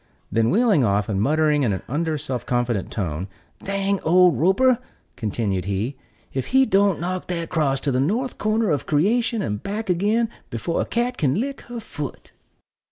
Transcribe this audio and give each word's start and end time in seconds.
Then 0.31 0.49
wheeling 0.49 0.83
off, 0.83 1.09
and 1.09 1.21
muttering 1.21 1.61
in 1.61 1.73
an 1.73 1.83
under, 1.87 2.17
self 2.17 2.43
confident 2.43 2.89
tone, 2.89 3.27
"Dang 3.63 3.99
old 3.99 4.35
Roper," 4.39 4.79
continued 5.15 5.65
he, 5.65 5.95
"if 6.33 6.47
he 6.47 6.65
don't 6.65 6.99
knock 6.99 7.27
that 7.27 7.49
cross 7.49 7.79
to 7.81 7.91
the 7.91 7.99
north 7.99 8.39
corner 8.39 8.71
of 8.71 8.87
creation 8.87 9.43
and 9.43 9.61
back 9.61 9.91
again 9.91 10.27
before 10.49 10.81
a 10.81 10.85
cat 10.85 11.17
can 11.17 11.35
lick 11.35 11.61
her 11.69 11.79
foot." 11.79 12.31